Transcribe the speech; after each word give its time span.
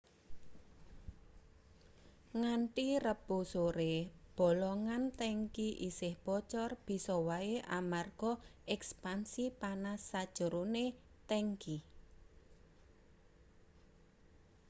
nganthi 2.39 2.85
rebo 3.05 3.37
sore 3.53 3.93
bolongan 4.37 5.03
tangki 5.19 5.67
isih 5.89 6.13
bocor 6.25 6.69
bisa 6.85 7.15
wae 7.27 7.55
amarga 7.79 8.31
ekspansi 8.75 9.43
panas 9.61 9.99
sajerone 10.11 10.85
tangki 11.29 11.77